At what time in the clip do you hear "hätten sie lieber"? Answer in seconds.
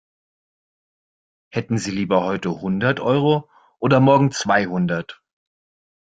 1.53-2.23